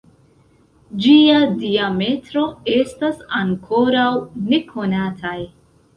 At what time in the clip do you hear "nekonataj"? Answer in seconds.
4.51-5.37